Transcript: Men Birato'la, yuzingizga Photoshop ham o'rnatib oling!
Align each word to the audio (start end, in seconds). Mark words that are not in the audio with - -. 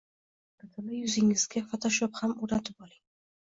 Men 0.61 0.61
Birato'la, 0.61 0.93
yuzingizga 1.01 1.63
Photoshop 1.75 2.19
ham 2.23 2.35
o'rnatib 2.47 2.83
oling! 2.89 2.99